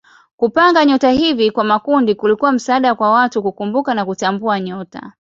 Kupanga 0.37 0.85
nyota 0.85 1.09
hivi 1.11 1.51
kwa 1.51 1.63
makundi 1.63 2.15
kulikuwa 2.15 2.51
msaada 2.51 2.95
kwa 2.95 3.11
watu 3.11 3.41
kukumbuka 3.43 3.93
na 3.93 4.05
kutambua 4.05 4.59
nyota. 4.59 5.09